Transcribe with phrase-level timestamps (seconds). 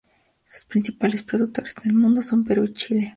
[0.45, 3.09] Sus principales productores en el mundo son Perú y Chile.